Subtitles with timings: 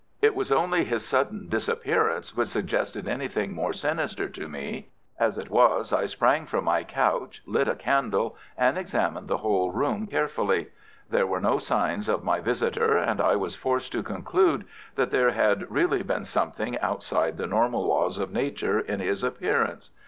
[0.19, 4.89] It was only his sudden disappearance which suggested anything more sinister to me.
[5.19, 9.69] As it was I sprang from my couch, lit a candle, and examined the whole
[9.69, 10.69] room carefully.
[11.11, 15.33] There were no signs of my visitor, and I was forced to conclude that there
[15.33, 19.91] had really been something outside the normal laws of Nature in his appearance.